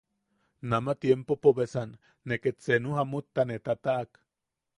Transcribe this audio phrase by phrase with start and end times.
[0.71, 1.91] Nama tiempopo beasan
[2.25, 4.09] ne ket senu jamutta ne tataʼak.